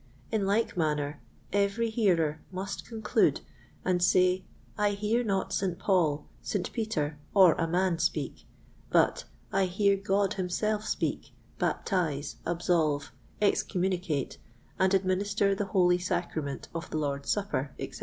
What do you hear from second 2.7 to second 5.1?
conclude and say, I